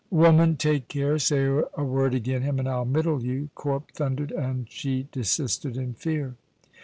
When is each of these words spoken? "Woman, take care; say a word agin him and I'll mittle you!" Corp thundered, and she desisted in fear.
"Woman, 0.09 0.57
take 0.57 0.87
care; 0.87 1.19
say 1.19 1.45
a 1.75 1.83
word 1.83 2.15
agin 2.15 2.41
him 2.41 2.57
and 2.57 2.67
I'll 2.67 2.85
mittle 2.85 3.23
you!" 3.23 3.51
Corp 3.53 3.91
thundered, 3.91 4.31
and 4.31 4.65
she 4.67 5.07
desisted 5.11 5.77
in 5.77 5.93
fear. 5.93 6.33